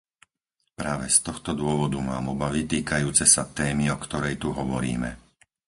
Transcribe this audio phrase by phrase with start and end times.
[0.79, 5.09] Práve z tohto dôvodu mám obavy týkajúce sa témy, o ktorej tu hovoríme.